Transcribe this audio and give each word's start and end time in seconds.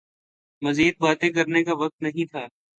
مزید 0.61 0.95
باتیں 0.99 1.29
کرنے 1.29 1.63
کا 1.63 1.73
وقت 1.75 2.01
نہیں 2.01 2.25
تھا 2.31 2.45